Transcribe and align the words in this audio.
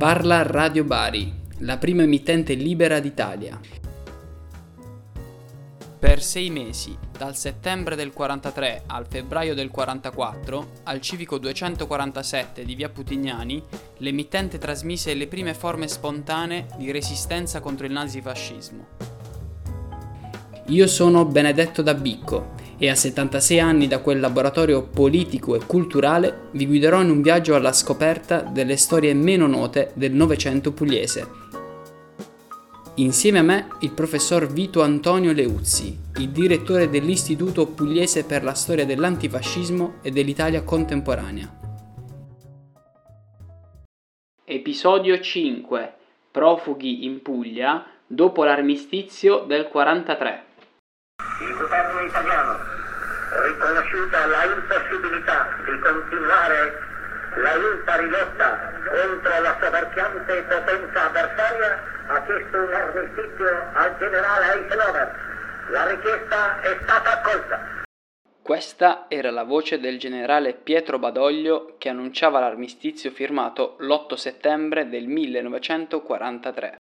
Parla 0.00 0.40
Radio 0.44 0.82
Bari, 0.84 1.30
la 1.58 1.76
prima 1.76 2.04
emittente 2.04 2.54
libera 2.54 3.00
d'Italia. 3.00 3.60
Per 5.98 6.22
sei 6.22 6.48
mesi, 6.48 6.96
dal 7.18 7.36
settembre 7.36 7.96
del 7.96 8.14
43 8.14 8.84
al 8.86 9.04
febbraio 9.06 9.54
del 9.54 9.68
44, 9.68 10.70
al 10.84 11.02
civico 11.02 11.36
247 11.36 12.64
di 12.64 12.74
via 12.74 12.88
Putignani, 12.88 13.62
l'emittente 13.98 14.56
trasmise 14.56 15.12
le 15.12 15.26
prime 15.26 15.52
forme 15.52 15.86
spontanee 15.86 16.68
di 16.78 16.90
resistenza 16.90 17.60
contro 17.60 17.84
il 17.84 17.92
nazifascismo. 17.92 18.86
Io 20.68 20.86
sono 20.86 21.26
Benedetto 21.26 21.82
Dabicco 21.82 22.54
e 22.82 22.88
a 22.88 22.94
76 22.94 23.60
anni 23.60 23.86
da 23.86 24.00
quel 24.00 24.18
laboratorio 24.18 24.82
politico 24.82 25.54
e 25.54 25.66
culturale 25.66 26.48
vi 26.52 26.66
guiderò 26.66 27.02
in 27.02 27.10
un 27.10 27.20
viaggio 27.20 27.54
alla 27.54 27.74
scoperta 27.74 28.40
delle 28.40 28.78
storie 28.78 29.12
meno 29.12 29.46
note 29.46 29.90
del 29.94 30.12
Novecento 30.12 30.72
pugliese 30.72 31.40
Insieme 33.00 33.38
a 33.38 33.42
me 33.42 33.68
il 33.80 33.92
professor 33.92 34.46
Vito 34.46 34.82
Antonio 34.82 35.32
Leuzzi, 35.32 35.96
il 36.16 36.28
direttore 36.28 36.90
dell'Istituto 36.90 37.66
Pugliese 37.66 38.26
per 38.26 38.42
la 38.42 38.52
storia 38.52 38.84
dell'antifascismo 38.84 40.00
e 40.02 40.10
dell'Italia 40.10 40.62
contemporanea. 40.62 41.48
Episodio 44.44 45.18
5 45.18 45.94
Profughi 46.30 47.06
in 47.06 47.22
Puglia 47.22 47.86
dopo 48.06 48.44
l'armistizio 48.44 49.44
del 49.46 49.68
43. 49.68 50.44
Il 51.40 51.56
governo 51.56 52.00
italiano, 52.00 52.69
riconosciuta 53.30 54.26
la 54.26 54.44
impossibilità 54.44 55.48
di 55.64 55.78
continuare 55.78 56.88
la 57.36 57.54
impari 57.54 58.08
lotta 58.08 58.72
contro 58.84 59.40
la 59.40 59.56
soverchiante 59.60 60.42
potenza 60.42 61.06
avversaria, 61.06 61.78
ha 62.08 62.22
chiesto 62.24 62.56
un 62.56 62.72
armistizio 62.72 63.70
al 63.72 63.96
generale 63.98 64.44
Eisenhower. 64.54 65.14
La 65.70 65.86
richiesta 65.86 66.60
è 66.60 66.78
stata 66.82 67.20
accolta. 67.20 67.78
Questa 68.42 69.06
era 69.08 69.30
la 69.30 69.44
voce 69.44 69.78
del 69.78 69.98
generale 69.98 70.54
Pietro 70.54 70.98
Badoglio 70.98 71.76
che 71.78 71.88
annunciava 71.88 72.40
l'armistizio 72.40 73.12
firmato 73.12 73.76
l'8 73.78 74.14
settembre 74.14 74.88
del 74.88 75.06
1943. 75.06 76.76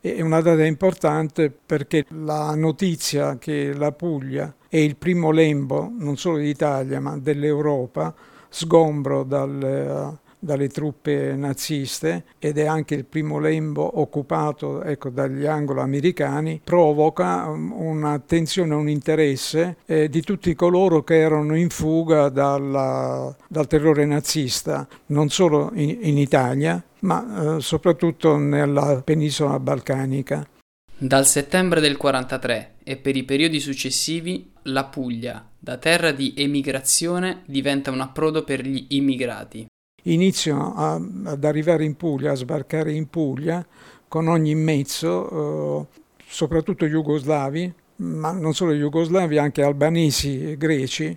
È 0.00 0.20
una 0.20 0.40
data 0.40 0.64
importante 0.64 1.52
perché 1.64 2.06
la 2.08 2.56
notizia 2.56 3.38
che 3.38 3.72
la 3.72 3.92
Puglia 3.92 4.52
è 4.72 4.78
il 4.78 4.96
primo 4.96 5.30
lembo, 5.32 5.92
non 5.98 6.16
solo 6.16 6.38
d'Italia 6.38 6.98
ma 6.98 7.18
dell'Europa, 7.18 8.14
sgombro 8.48 9.22
dal 9.22 10.18
dalle 10.42 10.68
truppe 10.68 11.36
naziste 11.36 12.24
ed 12.40 12.58
è 12.58 12.66
anche 12.66 12.96
il 12.96 13.04
primo 13.04 13.38
lembo 13.38 14.00
occupato 14.00 14.82
ecco, 14.82 15.08
dagli 15.10 15.46
anglo-americani, 15.46 16.60
provoca 16.64 17.46
um, 17.46 17.70
un'attenzione, 17.70 18.74
un 18.74 18.88
interesse 18.88 19.76
eh, 19.86 20.08
di 20.08 20.20
tutti 20.22 20.52
coloro 20.56 21.04
che 21.04 21.16
erano 21.16 21.56
in 21.56 21.70
fuga 21.70 22.28
dalla, 22.28 23.34
dal 23.46 23.68
terrore 23.68 24.04
nazista, 24.04 24.88
non 25.06 25.28
solo 25.28 25.70
in, 25.74 25.98
in 26.00 26.18
Italia, 26.18 26.82
ma 27.00 27.56
eh, 27.56 27.60
soprattutto 27.60 28.36
nella 28.36 29.00
penisola 29.04 29.60
balcanica. 29.60 30.44
Dal 30.98 31.26
settembre 31.26 31.80
del 31.80 31.96
43 31.96 32.74
e 32.82 32.96
per 32.96 33.14
i 33.14 33.22
periodi 33.22 33.60
successivi, 33.60 34.51
la 34.64 34.84
Puglia, 34.84 35.46
da 35.58 35.76
terra 35.76 36.12
di 36.12 36.34
emigrazione, 36.36 37.42
diventa 37.46 37.90
un 37.90 38.00
approdo 38.00 38.44
per 38.44 38.66
gli 38.66 38.86
immigrati 38.90 39.66
iniziano 40.04 40.74
a, 40.74 40.94
ad 41.24 41.44
arrivare 41.44 41.84
in 41.84 41.96
Puglia, 41.96 42.32
a 42.32 42.36
sbarcare 42.36 42.92
in 42.92 43.08
Puglia 43.08 43.64
con 44.08 44.28
ogni 44.28 44.54
mezzo, 44.54 45.86
eh, 45.90 46.00
soprattutto 46.26 46.86
jugoslavi, 46.86 47.72
ma 47.96 48.32
non 48.32 48.54
solo 48.54 48.72
jugoslavi, 48.72 49.38
anche 49.38 49.62
albanesi 49.62 50.50
e 50.50 50.56
greci, 50.56 51.16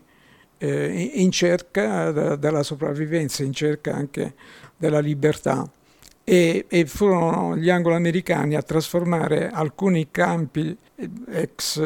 eh, 0.57 1.12
in 1.16 1.31
cerca 1.31 2.12
de, 2.12 2.38
della 2.38 2.63
sopravvivenza, 2.63 3.44
in 3.44 3.53
cerca 3.53 3.94
anche 3.94 4.35
della 4.77 5.00
libertà. 5.00 5.69
E, 6.27 6.66
e 6.67 6.85
furono 6.88 7.56
gli 7.56 7.69
anglo-americani 7.69 8.56
a 8.56 8.63
trasformare 8.63 9.50
alcuni 9.50 10.07
campi 10.09 10.75
eh, 10.95 11.09
ex 11.27 11.79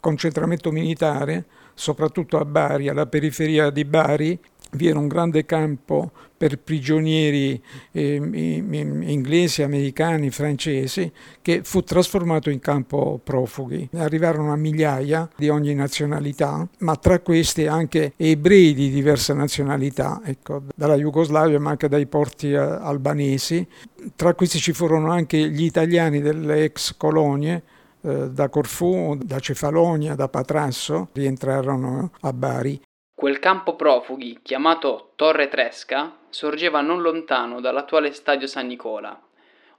concentramento 0.00 0.70
militare, 0.70 1.44
soprattutto 1.74 2.38
a 2.38 2.44
Bari, 2.44 2.88
alla 2.88 3.06
periferia 3.06 3.70
di 3.70 3.84
Bari, 3.84 4.38
vi 4.72 4.88
era 4.88 4.98
un 4.98 5.08
grande 5.08 5.46
campo 5.46 6.10
per 6.36 6.58
prigionieri 6.58 7.60
eh, 7.90 8.14
inglesi, 8.14 9.62
americani, 9.62 10.30
francesi, 10.30 11.10
che 11.42 11.62
fu 11.64 11.82
trasformato 11.82 12.50
in 12.50 12.60
campo 12.60 13.18
profughi. 13.22 13.88
Arrivarono 13.94 14.52
a 14.52 14.56
migliaia 14.56 15.28
di 15.36 15.48
ogni 15.48 15.74
nazionalità, 15.74 16.68
ma 16.78 16.94
tra 16.96 17.18
questi 17.20 17.66
anche 17.66 18.12
ebrei 18.16 18.74
di 18.74 18.90
diversa 18.90 19.34
nazionalità, 19.34 20.20
ecco, 20.24 20.62
dalla 20.74 20.96
Jugoslavia 20.96 21.58
ma 21.58 21.70
anche 21.70 21.88
dai 21.88 22.06
porti 22.06 22.52
eh, 22.52 22.56
albanesi. 22.56 23.66
Tra 24.14 24.34
questi 24.34 24.58
ci 24.58 24.72
furono 24.72 25.10
anche 25.10 25.38
gli 25.50 25.64
italiani 25.64 26.20
delle 26.20 26.64
ex 26.64 26.94
colonie, 26.96 27.62
eh, 28.02 28.30
da 28.30 28.48
Corfù, 28.48 29.16
da 29.16 29.38
Cefalonia, 29.38 30.14
da 30.14 30.28
Patrasso, 30.28 31.08
rientrarono 31.12 32.12
a 32.20 32.32
Bari 32.32 32.80
Quel 33.18 33.40
campo 33.40 33.74
profughi, 33.74 34.38
chiamato 34.42 35.14
Torre 35.16 35.48
Tresca, 35.48 36.18
sorgeva 36.28 36.80
non 36.80 37.02
lontano 37.02 37.60
dall'attuale 37.60 38.12
stadio 38.12 38.46
San 38.46 38.68
Nicola. 38.68 39.20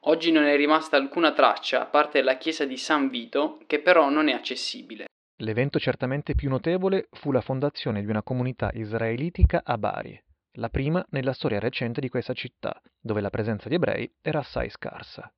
Oggi 0.01 0.29
non 0.33 0.43
è 0.43 0.57
rimasta 0.57 0.97
alcuna 0.97 1.31
traccia 1.31 1.79
a 1.79 1.85
parte 1.85 2.21
la 2.21 2.35
chiesa 2.35 2.65
di 2.65 2.75
San 2.75 3.07
Vito, 3.07 3.61
che 3.65 3.79
però 3.79 4.09
non 4.09 4.27
è 4.27 4.33
accessibile. 4.33 5.05
L'evento 5.37 5.79
certamente 5.79 6.35
più 6.35 6.49
notevole 6.49 7.07
fu 7.11 7.31
la 7.31 7.39
fondazione 7.39 8.01
di 8.01 8.09
una 8.09 8.23
comunità 8.23 8.71
israelitica 8.73 9.61
a 9.63 9.77
Bari, 9.77 10.21
la 10.57 10.67
prima 10.67 11.05
nella 11.11 11.31
storia 11.31 11.59
recente 11.59 12.01
di 12.01 12.09
questa 12.09 12.33
città, 12.33 12.81
dove 12.99 13.21
la 13.21 13.29
presenza 13.29 13.69
di 13.69 13.75
ebrei 13.75 14.13
era 14.21 14.39
assai 14.39 14.69
scarsa. 14.69 15.31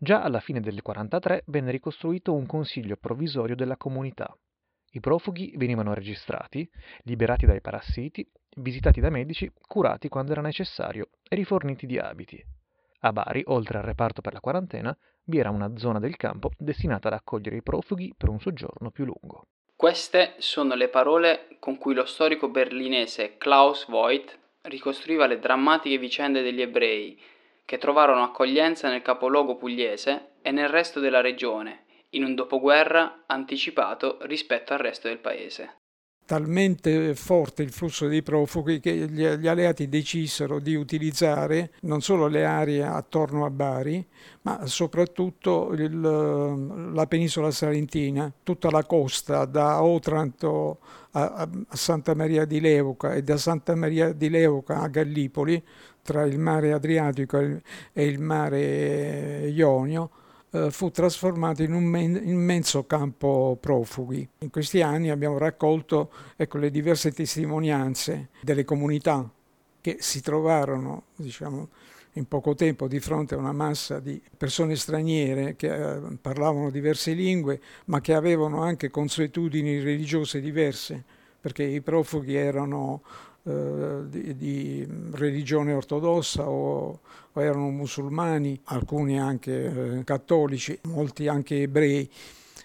Già 0.00 0.22
alla 0.22 0.38
fine 0.38 0.60
del 0.60 0.80
43 0.80 1.42
venne 1.46 1.72
ricostruito 1.72 2.32
un 2.32 2.46
consiglio 2.46 2.96
provvisorio 2.96 3.56
della 3.56 3.76
comunità. 3.76 4.32
I 4.92 5.00
profughi 5.00 5.52
venivano 5.56 5.92
registrati, 5.92 6.70
liberati 7.02 7.46
dai 7.46 7.60
parassiti, 7.60 8.24
visitati 8.58 9.00
da 9.00 9.10
medici, 9.10 9.50
curati 9.60 10.08
quando 10.08 10.30
era 10.30 10.40
necessario 10.40 11.08
e 11.28 11.34
riforniti 11.34 11.84
di 11.84 11.98
abiti. 11.98 12.40
A 13.00 13.12
Bari, 13.12 13.42
oltre 13.46 13.78
al 13.78 13.84
reparto 13.84 14.20
per 14.20 14.34
la 14.34 14.40
quarantena, 14.40 14.96
vi 15.24 15.38
era 15.38 15.50
una 15.50 15.76
zona 15.76 15.98
del 15.98 16.16
campo 16.16 16.52
destinata 16.56 17.08
ad 17.08 17.14
accogliere 17.14 17.56
i 17.56 17.62
profughi 17.62 18.14
per 18.16 18.28
un 18.28 18.38
soggiorno 18.38 18.92
più 18.92 19.04
lungo. 19.04 19.48
Queste 19.74 20.34
sono 20.38 20.76
le 20.76 20.88
parole 20.88 21.56
con 21.58 21.76
cui 21.76 21.94
lo 21.94 22.06
storico 22.06 22.48
berlinese 22.48 23.36
Klaus 23.36 23.88
Voigt 23.88 24.38
ricostruiva 24.62 25.26
le 25.26 25.40
drammatiche 25.40 25.98
vicende 25.98 26.42
degli 26.42 26.60
ebrei 26.60 27.20
che 27.68 27.76
trovarono 27.76 28.22
accoglienza 28.22 28.88
nel 28.88 29.02
capoluogo 29.02 29.56
pugliese 29.56 30.36
e 30.40 30.50
nel 30.52 30.70
resto 30.70 31.00
della 31.00 31.20
regione 31.20 31.84
in 32.12 32.24
un 32.24 32.34
dopoguerra 32.34 33.24
anticipato 33.26 34.16
rispetto 34.22 34.72
al 34.72 34.78
resto 34.78 35.06
del 35.06 35.18
paese. 35.18 35.74
Talmente 36.24 37.14
forte 37.14 37.62
il 37.62 37.70
flusso 37.70 38.06
dei 38.06 38.22
profughi 38.22 38.80
che 38.80 38.94
gli, 38.94 39.22
gli 39.22 39.46
alleati 39.46 39.86
decisero 39.86 40.60
di 40.60 40.76
utilizzare 40.76 41.72
non 41.82 42.00
solo 42.00 42.26
le 42.26 42.46
aree 42.46 42.82
attorno 42.82 43.44
a 43.44 43.50
Bari, 43.50 44.06
ma 44.42 44.64
soprattutto 44.66 45.74
il, 45.74 46.00
la 46.00 47.06
penisola 47.06 47.50
salentina, 47.50 48.32
tutta 48.42 48.70
la 48.70 48.84
costa 48.84 49.44
da 49.44 49.82
Otranto 49.82 50.78
a, 51.12 51.46
a 51.68 51.76
Santa 51.76 52.14
Maria 52.14 52.46
di 52.46 52.60
Leuca 52.60 53.12
e 53.12 53.22
da 53.22 53.36
Santa 53.36 53.74
Maria 53.74 54.12
di 54.12 54.30
Leuca 54.30 54.80
a 54.80 54.88
Gallipoli, 54.88 55.62
tra 56.08 56.24
il 56.24 56.38
mare 56.38 56.72
Adriatico 56.72 57.38
e 57.38 58.06
il 58.06 58.18
mare 58.18 59.46
Ionio, 59.48 60.08
eh, 60.52 60.70
fu 60.70 60.90
trasformato 60.90 61.62
in 61.62 61.74
un 61.74 61.84
men- 61.84 62.22
immenso 62.24 62.86
campo 62.86 63.58
profughi. 63.60 64.26
In 64.38 64.48
questi 64.48 64.80
anni 64.80 65.10
abbiamo 65.10 65.36
raccolto 65.36 66.10
ecco, 66.34 66.56
le 66.56 66.70
diverse 66.70 67.12
testimonianze 67.12 68.28
delle 68.40 68.64
comunità 68.64 69.30
che 69.82 69.98
si 70.00 70.22
trovarono 70.22 71.08
diciamo, 71.14 71.68
in 72.14 72.26
poco 72.26 72.54
tempo 72.54 72.88
di 72.88 73.00
fronte 73.00 73.34
a 73.34 73.38
una 73.38 73.52
massa 73.52 74.00
di 74.00 74.18
persone 74.34 74.76
straniere 74.76 75.56
che 75.56 75.68
eh, 75.68 76.00
parlavano 76.22 76.70
diverse 76.70 77.12
lingue, 77.12 77.60
ma 77.84 78.00
che 78.00 78.14
avevano 78.14 78.62
anche 78.62 78.88
consuetudini 78.88 79.78
religiose 79.78 80.40
diverse, 80.40 81.04
perché 81.48 81.62
i 81.62 81.80
profughi 81.80 82.34
erano 82.34 83.00
eh, 83.44 84.00
di, 84.06 84.36
di, 84.36 84.86
religione 85.12 85.72
ortodossa 85.72 86.46
o, 86.46 87.00
o, 87.32 87.42
erano 87.42 87.70
musulmani, 87.70 88.60
alcuni 88.64 89.18
anche 89.18 89.96
eh, 89.98 90.04
cattolici, 90.04 90.78
molti 90.82 91.26
anche 91.26 91.62
ebrei. 91.62 92.08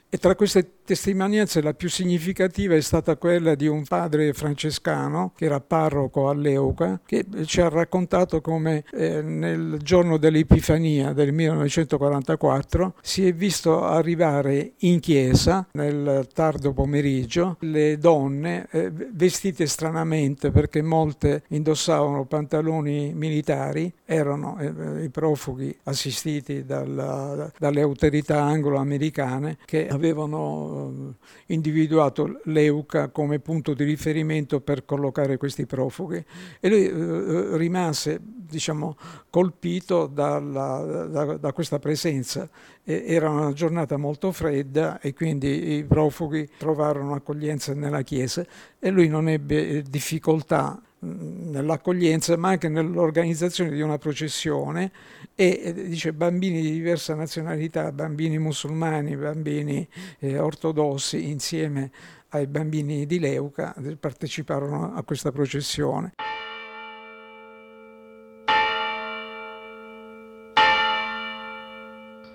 E 0.09 0.18
tra 0.18 0.35
queste 0.35 0.81
testimonianze 0.83 1.62
la 1.62 1.74
più 1.74 1.89
significativa 1.89 2.75
è 2.75 2.81
stata 2.81 3.15
quella 3.15 3.56
di 3.56 3.68
un 3.68 3.83
padre 3.85 4.33
francescano 4.33 5.31
che 5.35 5.45
era 5.45 5.59
parroco 5.59 6.30
a 6.30 6.33
Leuca, 6.33 7.00
che 7.06 7.25
ci 7.45 7.62
ha 7.62 7.69
raccontato 7.69 8.41
come 8.41 8.83
eh, 8.91 9.21
nel 9.21 9.77
giorno 9.81 10.18
dell'Epifania 10.18 11.13
del 11.13 11.31
1944 11.31 12.95
si 13.01 13.27
è 13.27 13.33
visto 13.33 13.83
arrivare 13.83 14.74
in 14.80 15.00
chiesa 15.00 15.68
nel 15.74 16.27
tardo 16.33 16.74
pomeriggio 16.74 17.57
le 17.62 17.97
donne 17.97 18.68
eh, 18.71 18.91
vestite 18.91 19.65
stranamente 19.68 20.51
perché 20.51 20.81
molte 20.81 21.44
indossavano 21.50 22.25
pantaloni 22.25 23.13
militari, 23.13 23.91
erano 24.06 24.57
eh, 24.59 25.03
i 25.03 25.09
profughi 25.09 25.75
assistiti 25.83 26.65
dalla, 26.65 27.51
dalle 27.57 27.81
autorità 27.81 28.41
anglo-americane 28.44 29.57
che 29.65 29.88
avevano 29.88 30.72
eh, 30.73 31.53
individuato 31.53 32.39
l'EUCA 32.45 33.09
come 33.09 33.39
punto 33.39 33.73
di 33.73 33.83
riferimento 33.83 34.61
per 34.61 34.85
collocare 34.85 35.37
questi 35.37 35.65
profughi 35.65 36.23
e 36.59 36.69
lui 36.69 36.87
eh, 36.87 37.57
rimase 37.57 38.19
diciamo, 38.21 38.95
colpito 39.29 40.05
dalla, 40.07 41.07
da, 41.07 41.37
da, 41.37 41.53
questa 41.53 41.79
presenza. 41.79 42.47
Era 42.83 43.29
una 43.29 43.53
giornata 43.53 43.97
molto 43.97 44.31
fredda 44.31 44.99
e 44.99 45.13
quindi 45.13 45.77
i 45.77 45.83
profughi 45.83 46.49
trovarono 46.57 47.13
accoglienza 47.13 47.73
nella 47.73 48.01
chiesa 48.01 48.45
e 48.77 48.89
lui 48.89 49.07
non 49.07 49.27
ebbe 49.27 49.67
eh, 49.67 49.81
difficoltà 49.81 50.79
nell'accoglienza 51.03 52.38
ma 52.38 52.50
anche 52.50 52.69
nell'organizzazione 52.69 53.71
di 53.71 53.81
una 53.81 53.97
processione 53.97 54.91
e 55.35 55.73
dice 55.73 56.13
bambini 56.13 56.61
di 56.61 56.71
diversa 56.71 57.13
nazionalità, 57.15 57.91
bambini 57.91 58.38
musulmani, 58.38 59.15
bambini 59.15 59.88
eh, 60.19 60.39
ortodossi 60.39 61.29
insieme 61.29 61.91
ai 62.29 62.47
bambini 62.47 63.05
di 63.05 63.19
Leuca 63.19 63.75
parteciparono 64.00 64.94
a 64.95 65.03
questa 65.03 65.31
processione. 65.31 66.13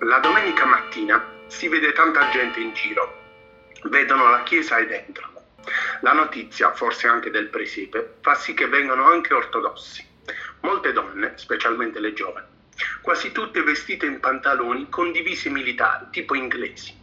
La 0.01 0.19
domenica 0.19 0.65
mattina 0.65 1.23
si 1.47 1.67
vede 1.67 1.91
tanta 1.93 2.29
gente 2.31 2.59
in 2.59 2.73
giro, 2.73 3.13
vedono 3.89 4.29
la 4.29 4.43
chiesa 4.43 4.79
ed 4.79 4.91
entrano. 4.91 5.28
La 6.01 6.13
notizia, 6.13 6.73
forse 6.73 7.07
anche 7.07 7.29
del 7.29 7.47
presepe, 7.47 8.17
fa 8.21 8.35
sì 8.35 8.53
che 8.53 8.67
vengano 8.67 9.05
anche 9.05 9.33
ortodossi. 9.33 10.07
Molte 10.61 10.93
donne, 10.93 11.33
specialmente 11.35 11.99
le 11.99 12.13
giovani, 12.13 12.45
quasi 13.01 13.31
tutte 13.31 13.61
vestite 13.63 14.05
in 14.05 14.19
pantaloni 14.19 14.89
con 14.89 15.11
divise 15.11 15.49
militari, 15.49 16.05
tipo 16.11 16.35
inglesi. 16.35 16.97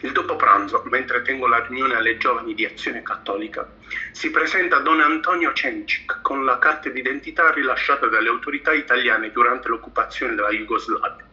Il 0.00 0.12
dopo 0.12 0.36
pranzo, 0.36 0.82
mentre 0.86 1.22
tengo 1.22 1.46
la 1.46 1.64
riunione 1.64 1.94
alle 1.94 2.16
giovani 2.16 2.54
di 2.54 2.64
Azione 2.64 3.02
Cattolica, 3.02 3.68
si 4.12 4.30
presenta 4.30 4.78
Don 4.78 5.00
Antonio 5.00 5.52
Cencic 5.52 6.20
con 6.22 6.44
la 6.44 6.58
carta 6.58 6.88
d'identità 6.88 7.50
rilasciata 7.52 8.06
dalle 8.06 8.28
autorità 8.28 8.72
italiane 8.72 9.32
durante 9.32 9.68
l'occupazione 9.68 10.34
della 10.34 10.50
Jugoslavia. 10.50 11.26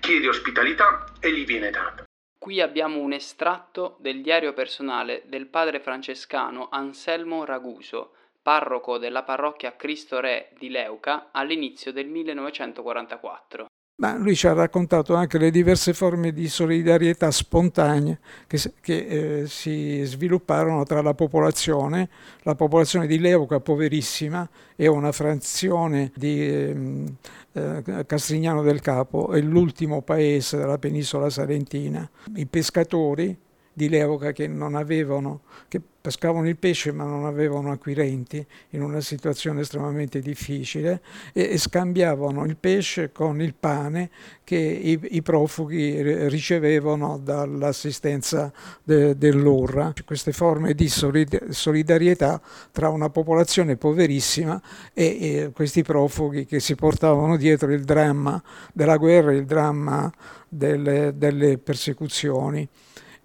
Chiede 0.00 0.28
ospitalità 0.28 1.04
e 1.20 1.32
gli 1.32 1.44
viene 1.44 1.70
data. 1.70 2.04
Qui 2.44 2.60
abbiamo 2.60 3.00
un 3.00 3.14
estratto 3.14 3.96
del 4.00 4.20
diario 4.20 4.52
personale 4.52 5.22
del 5.24 5.46
padre 5.46 5.80
francescano 5.80 6.68
Anselmo 6.70 7.46
Raguso, 7.46 8.12
parroco 8.42 8.98
della 8.98 9.22
parrocchia 9.22 9.76
Cristo 9.76 10.20
Re 10.20 10.50
di 10.58 10.68
Leuca 10.68 11.30
all'inizio 11.32 11.90
del 11.90 12.06
1944. 12.06 13.68
Ma 13.96 14.16
lui 14.16 14.34
ci 14.34 14.48
ha 14.48 14.52
raccontato 14.52 15.14
anche 15.14 15.38
le 15.38 15.52
diverse 15.52 15.94
forme 15.94 16.32
di 16.32 16.48
solidarietà 16.48 17.30
spontanea 17.30 18.18
che, 18.48 18.58
che 18.80 19.06
eh, 19.42 19.46
si 19.46 20.02
svilupparono 20.02 20.82
tra 20.82 21.00
la 21.00 21.14
popolazione. 21.14 22.08
La 22.42 22.56
popolazione 22.56 23.06
di 23.06 23.20
Leuca, 23.20 23.60
poverissima, 23.60 24.48
è 24.74 24.88
una 24.88 25.12
frazione 25.12 26.10
di 26.16 26.40
eh, 26.40 27.04
eh, 27.52 28.04
Castrignano 28.04 28.62
del 28.62 28.80
Capo, 28.80 29.30
è 29.30 29.40
l'ultimo 29.40 30.02
paese 30.02 30.56
della 30.56 30.78
penisola 30.78 31.30
salentina. 31.30 32.08
I 32.34 32.46
pescatori 32.46 33.38
di 33.74 33.88
Leuca 33.88 34.32
che 34.32 34.46
non 34.46 34.76
avevano, 34.76 35.42
che 35.68 35.82
pescavano 36.04 36.46
il 36.48 36.56
pesce 36.56 36.92
ma 36.92 37.04
non 37.04 37.24
avevano 37.24 37.72
acquirenti 37.72 38.46
in 38.70 38.82
una 38.82 39.00
situazione 39.00 39.62
estremamente 39.62 40.20
difficile 40.20 41.00
e, 41.32 41.50
e 41.52 41.58
scambiavano 41.58 42.44
il 42.44 42.56
pesce 42.56 43.10
con 43.10 43.40
il 43.40 43.54
pane 43.54 44.10
che 44.44 44.56
i, 44.56 44.98
i 45.16 45.22
profughi 45.22 46.28
ricevevano 46.28 47.18
dall'assistenza 47.18 48.52
de, 48.82 49.16
dell'URRA. 49.16 49.92
Queste 50.04 50.32
forme 50.32 50.74
di 50.74 50.88
solidarietà 50.88 52.40
tra 52.70 52.90
una 52.90 53.10
popolazione 53.10 53.76
poverissima 53.76 54.60
e, 54.92 55.04
e 55.04 55.50
questi 55.52 55.82
profughi 55.82 56.44
che 56.44 56.60
si 56.60 56.76
portavano 56.76 57.36
dietro 57.36 57.72
il 57.72 57.82
dramma 57.82 58.40
della 58.72 58.98
guerra, 58.98 59.32
il 59.32 59.46
dramma 59.46 60.12
delle, 60.48 61.14
delle 61.16 61.58
persecuzioni 61.58 62.68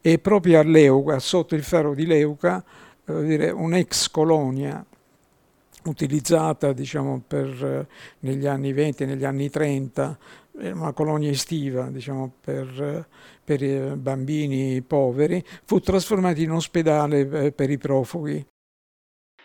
e 0.01 0.19
proprio 0.19 0.59
a 0.59 0.63
Leuca, 0.63 1.19
sotto 1.19 1.55
il 1.55 1.63
ferro 1.63 1.93
di 1.93 2.05
Leuca, 2.05 2.63
eh, 3.05 3.51
un'ex 3.51 4.09
colonia 4.09 4.85
utilizzata 5.85 6.73
diciamo, 6.73 7.23
per, 7.27 7.47
eh, 7.47 7.87
negli 8.19 8.45
anni 8.45 8.73
20 8.73 9.03
e 9.03 9.05
negli 9.05 9.25
anni 9.25 9.49
30, 9.49 10.17
una 10.59 10.91
colonia 10.91 11.29
estiva 11.29 11.89
diciamo, 11.89 12.33
per, 12.41 12.67
eh, 12.81 13.05
per 13.43 13.95
bambini 13.95 14.81
poveri, 14.81 15.43
fu 15.63 15.79
trasformata 15.79 16.39
in 16.41 16.51
ospedale 16.51 17.51
per 17.51 17.69
i 17.69 17.77
profughi. 17.77 18.45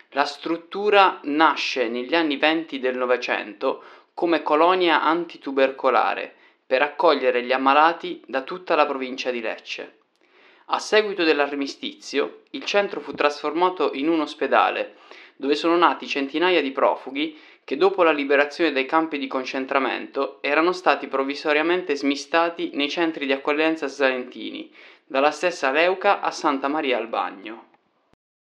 La 0.09 0.25
struttura 0.25 1.19
nasce 1.23 1.89
negli 1.89 2.15
anni 2.15 2.37
20 2.37 2.79
del 2.79 2.97
Novecento 2.97 3.81
come 4.13 4.43
colonia 4.43 5.03
antitubercolare 5.03 6.33
per 6.65 6.81
accogliere 6.81 7.43
gli 7.43 7.51
ammalati 7.51 8.23
da 8.25 8.41
tutta 8.43 8.75
la 8.75 8.85
provincia 8.85 9.29
di 9.29 9.41
Lecce. 9.41 10.04
A 10.69 10.79
seguito 10.79 11.23
dell'armistizio, 11.23 12.41
il 12.51 12.63
centro 12.63 12.99
fu 12.99 13.13
trasformato 13.13 13.91
in 13.93 14.09
un 14.09 14.21
ospedale, 14.21 14.95
dove 15.35 15.53
sono 15.53 15.77
nati 15.77 16.07
centinaia 16.07 16.61
di 16.61 16.71
profughi 16.71 17.37
che 17.63 17.77
dopo 17.77 18.01
la 18.03 18.11
liberazione 18.11 18.71
dai 18.71 18.85
campi 18.85 19.19
di 19.19 19.27
concentramento 19.27 20.41
erano 20.41 20.71
stati 20.71 21.07
provvisoriamente 21.07 21.95
smistati 21.95 22.71
nei 22.73 22.89
centri 22.89 23.25
di 23.25 23.31
accoglienza 23.31 23.87
salentini, 23.87 24.71
dalla 25.05 25.31
stessa 25.31 25.71
Leuca 25.71 26.21
a 26.21 26.31
Santa 26.31 26.67
Maria 26.67 26.97
al 26.97 27.09
Bagno. 27.09 27.67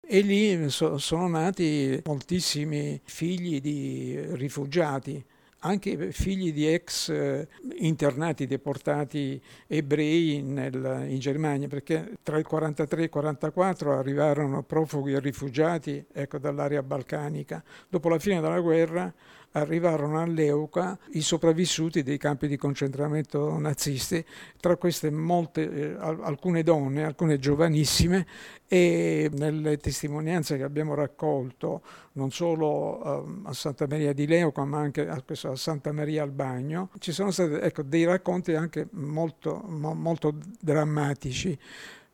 E 0.05 0.21
lì 0.21 0.69
sono 0.69 1.27
nati 1.27 2.01
moltissimi 2.05 2.99
figli 3.03 3.61
di 3.61 4.19
rifugiati 4.33 5.23
anche 5.63 6.11
figli 6.11 6.53
di 6.53 6.67
ex 6.67 7.09
eh, 7.09 7.47
internati 7.77 8.47
deportati 8.47 9.41
ebrei 9.67 10.41
nel, 10.41 11.05
in 11.07 11.19
Germania, 11.19 11.67
perché 11.67 12.17
tra 12.23 12.37
il 12.37 12.45
43 12.45 13.01
e 13.01 13.03
il 13.03 13.09
44 13.09 13.97
arrivarono 13.97 14.63
profughi 14.63 15.13
e 15.13 15.19
rifugiati 15.19 16.03
ecco, 16.11 16.37
dall'area 16.37 16.81
balcanica. 16.81 17.63
Dopo 17.89 18.09
la 18.09 18.19
fine 18.19 18.41
della 18.41 18.59
guerra 18.59 19.13
arrivarono 19.51 20.21
all'Euca 20.21 20.97
i 21.11 21.21
sopravvissuti 21.21 22.03
dei 22.03 22.17
campi 22.17 22.47
di 22.47 22.57
concentramento 22.57 23.57
nazisti, 23.57 24.23
tra 24.59 24.77
queste 24.77 25.09
molte, 25.09 25.69
eh, 25.69 25.95
alcune 25.99 26.63
donne, 26.63 27.03
alcune 27.03 27.37
giovanissime 27.37 28.25
e 28.67 29.29
nelle 29.33 29.77
testimonianze 29.77 30.55
che 30.55 30.63
abbiamo 30.63 30.93
raccolto 30.93 31.81
non 32.13 32.31
solo 32.31 33.03
eh, 33.03 33.49
a 33.49 33.53
Santa 33.53 33.85
Maria 33.87 34.13
di 34.13 34.25
Leuca 34.25 34.63
ma 34.63 34.79
anche 34.79 35.07
a, 35.07 35.21
a, 35.51 35.55
Santa 35.55 35.91
Maria 35.91 36.23
al 36.23 36.31
Bagno. 36.31 36.89
Ci 36.99 37.11
sono 37.11 37.31
stati 37.31 37.53
ecco, 37.53 37.83
dei 37.83 38.05
racconti 38.05 38.53
anche 38.53 38.87
molto, 38.91 39.63
mo, 39.67 39.93
molto 39.93 40.33
drammatici 40.59 41.57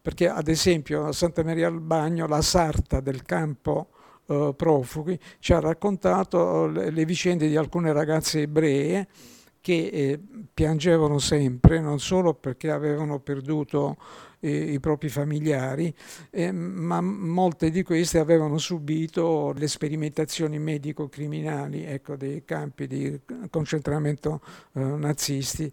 perché 0.08 0.29
ad 0.29 0.48
esempio 0.48 1.06
a 1.06 1.12
Santa 1.12 1.44
Maria 1.44 1.67
al 1.67 1.82
Bagno 1.82 2.27
la 2.27 2.41
sarta 2.41 3.01
del 3.01 3.24
campo 3.24 3.89
uh, 4.27 4.56
profughi, 4.56 5.20
ci 5.39 5.51
ha 5.51 5.60
raccontato 5.60 6.65
le, 6.67 6.91
le, 6.91 7.03
vicende 7.03 7.48
di 7.48 7.58
alcune 7.58 7.91
ragazze 7.91 8.44
ebree 8.44 9.08
che 9.60 9.89
eh, 9.91 10.20
piangevano 10.53 11.20
sempre, 11.20 11.82
non 11.82 12.00
solo 12.00 12.34
perché 12.34 12.72
avevano 12.72 13.20
perduto 13.20 13.98
eh, 14.39 14.74
i 14.74 14.79
propri 14.79 15.10
familiari, 15.10 15.94
eh, 16.32 16.51
ma 16.51 17.01
molte 17.01 17.70
di 17.70 17.84
queste 17.84 18.20
avevano 18.20 18.58
subito 18.58 19.53
le 19.56 19.67
sperimentazioni 19.67 20.60
medico-criminali 20.60 21.84
ecco, 21.84 22.15
dei 22.15 22.44
campi 22.46 22.88
di 22.88 23.20
concentramento 23.50 24.41
eh, 24.74 24.79
nazisti 24.79 25.72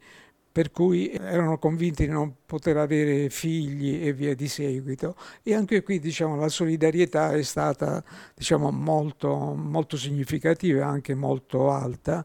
per 0.55 0.71
cui 0.71 1.11
erano 1.11 1.59
convinti 1.59 2.07
di 2.07 2.13
non 2.13 2.37
poter 2.47 2.77
avere 2.77 3.29
figli 3.29 4.07
e 4.07 4.13
via 4.13 4.37
di 4.37 4.47
seguito. 4.47 5.17
E 5.43 5.53
anche 5.53 5.83
qui 5.83 5.99
diciamo, 5.99 6.37
la 6.37 6.49
solidarietà 6.49 7.33
è 7.33 7.43
stata 7.43 8.05
diciamo, 8.37 8.71
molto, 8.71 9.35
molto 9.57 9.97
significativa 9.97 10.79
e 10.79 10.85
anche 10.85 11.17
molto 11.17 11.73
alta. 11.73 12.25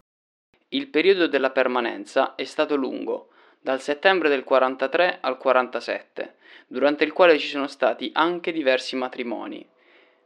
Il 0.68 0.90
periodo 0.90 1.28
della 1.28 1.50
permanenza 1.50 2.36
è 2.36 2.44
stato 2.44 2.76
lungo, 2.76 3.30
dal 3.62 3.82
settembre 3.82 4.30
del 4.30 4.44
43 4.44 5.18
al 5.22 5.38
47, 5.38 6.36
durante 6.68 7.04
il 7.04 7.14
quale 7.14 7.38
ci 7.38 7.48
sono 7.48 7.68
stati 7.68 8.10
anche 8.14 8.52
diversi 8.52 8.96
matrimoni. 8.96 9.68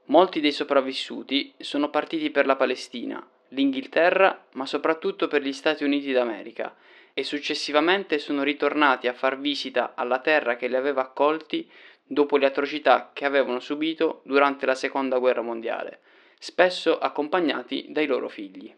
Molti 0.05 0.39
dei 0.39 0.51
sopravvissuti 0.51 1.53
sono 1.57 1.89
partiti 1.89 2.29
per 2.29 2.45
la 2.45 2.55
Palestina, 2.55 3.25
l'Inghilterra, 3.49 4.45
ma 4.53 4.65
soprattutto 4.65 5.27
per 5.27 5.41
gli 5.41 5.53
Stati 5.53 5.83
Uniti 5.83 6.11
d'America, 6.11 6.75
e 7.13 7.23
successivamente 7.23 8.17
sono 8.19 8.43
ritornati 8.43 9.07
a 9.07 9.13
far 9.13 9.39
visita 9.39 9.93
alla 9.95 10.19
terra 10.19 10.55
che 10.55 10.67
li 10.67 10.75
aveva 10.75 11.01
accolti 11.01 11.69
dopo 12.05 12.37
le 12.37 12.45
atrocità 12.45 13.11
che 13.13 13.25
avevano 13.25 13.59
subito 13.59 14.21
durante 14.25 14.65
la 14.65 14.75
Seconda 14.75 15.17
Guerra 15.19 15.41
Mondiale, 15.41 16.01
spesso 16.37 16.97
accompagnati 16.99 17.87
dai 17.89 18.05
loro 18.05 18.27
figli. 18.27 18.75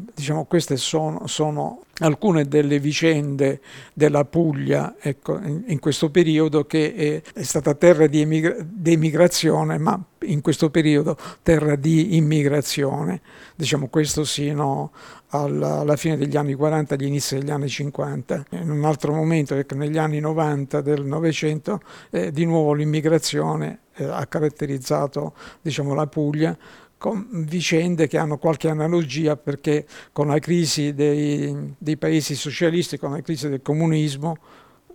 Diciamo, 0.00 0.44
queste 0.44 0.76
sono, 0.76 1.26
sono, 1.26 1.82
alcune 1.98 2.46
delle 2.46 2.78
vicende 2.78 3.60
della 3.92 4.24
Puglia 4.24 4.94
ecco, 5.00 5.36
in, 5.38 5.64
in, 5.66 5.80
questo 5.80 6.08
periodo 6.12 6.66
che 6.66 6.94
è, 6.94 7.20
è 7.32 7.42
stata 7.42 7.74
terra 7.74 8.06
di, 8.06 8.20
emigra- 8.20 8.54
emigrazione, 8.84 9.76
ma 9.76 10.00
in 10.20 10.40
questo 10.40 10.70
periodo 10.70 11.16
terra 11.42 11.74
di 11.74 12.14
immigrazione. 12.14 13.20
Diciamo 13.56 13.88
questo 13.88 14.22
sino 14.22 14.92
alla, 15.30 15.80
alla 15.80 15.96
fine 15.96 16.16
degli 16.16 16.36
anni 16.36 16.54
40, 16.54 16.94
agli 16.94 17.06
inizi 17.06 17.36
degli 17.36 17.50
anni 17.50 17.68
50. 17.68 18.44
In 18.50 18.70
un 18.70 18.84
altro 18.84 19.12
momento, 19.12 19.56
ecco, 19.56 19.74
negli 19.74 19.98
anni 19.98 20.20
90 20.20 20.80
del 20.80 21.04
Novecento, 21.04 21.80
eh, 22.10 22.30
di 22.30 22.44
nuovo 22.44 22.72
l'immigrazione 22.72 23.80
eh, 23.96 24.04
ha 24.04 24.24
caratterizzato 24.26 25.34
diciamo, 25.60 25.92
la 25.92 26.06
Puglia 26.06 26.56
con 26.98 27.26
vicende 27.30 28.08
che 28.08 28.18
hanno 28.18 28.36
qualche 28.36 28.68
analogia 28.68 29.36
perché 29.36 29.86
con 30.12 30.26
la 30.26 30.38
crisi 30.40 30.92
dei, 30.92 31.74
dei, 31.78 31.96
paesi 31.96 32.34
socialisti, 32.34 32.98
con 32.98 33.12
la 33.12 33.22
crisi 33.22 33.48
del 33.48 33.62
comunismo, 33.62 34.36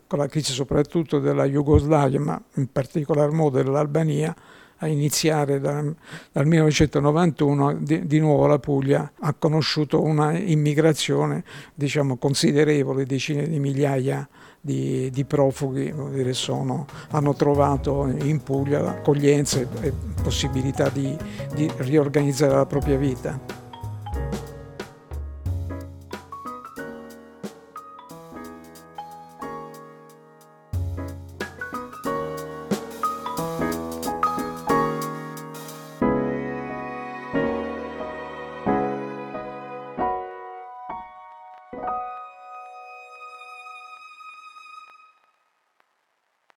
con 0.06 0.20
la 0.20 0.28
crisi 0.28 0.52
soprattutto 0.52 1.20
della 1.20 1.46
Jugoslavia, 1.46 2.20
ma 2.20 2.42
in 2.56 2.68
particolar 2.72 3.32
modo 3.32 3.64
dell'Albania, 3.64 4.36
a 4.84 4.88
iniziare 4.88 5.60
da, 5.60 5.84
dal 6.32 6.46
1991 6.46 7.78
di, 7.80 8.06
di, 8.06 8.20
nuovo 8.20 8.46
la 8.48 8.60
Puglia 8.60 9.14
ha 9.20 9.34
conosciuto 9.34 10.02
una 10.02 10.38
immigrazione 10.38 11.44
diciamo, 11.74 12.18
considerevole, 12.18 13.06
decine 13.06 13.48
di 13.48 13.60
migliaia 13.60 14.28
di, 14.60 15.10
di 15.12 15.26
profughi 15.26 15.94
sono, 16.32 16.86
hanno 17.10 17.34
trovato 17.34 18.08
in 18.08 18.42
Puglia 18.44 18.88
accoglienza 18.88 19.60
e 19.60 19.94
possibilità 20.22 20.90
di, 20.90 21.18
di 21.54 21.70
riorganizzare 21.78 22.56
la 22.56 22.66
propria 22.66 22.98
vita. 22.98 23.63